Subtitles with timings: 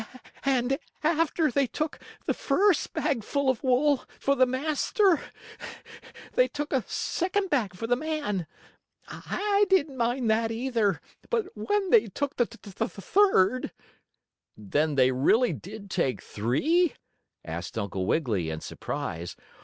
[0.45, 5.21] And after they took the first bag full of wool for the master
[6.33, 8.47] they took a second bag for the man.
[9.07, 11.01] I didn't mind that, either.
[11.29, 13.71] But when they took the third"
[14.57, 16.95] "Then they really did take three?"
[17.45, 19.35] asked Uncle Wiggily, in surprise.